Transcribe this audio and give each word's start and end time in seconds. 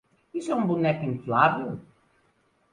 Isso 0.37 0.51
é 0.51 0.55
um 0.55 0.65
boneco 0.71 1.05
inflável? 1.05 1.79